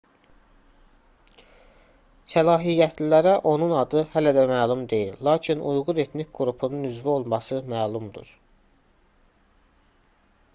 səlahiyyətlilərə 2.35 3.33
onun 3.51 3.73
adı 3.81 4.01
hələ 4.15 4.33
də 4.39 4.45
məlum 4.53 4.81
deyil 4.95 5.21
lakin 5.29 5.61
uyğur 5.73 6.01
etnik 6.05 6.33
qrupunun 6.39 6.89
üzvü 6.91 7.15
olması 7.19 7.61
məlumdur 7.77 8.35